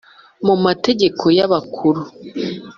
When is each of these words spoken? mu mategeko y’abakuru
mu 0.45 0.55
mategeko 0.65 1.23
y’abakuru 1.37 2.01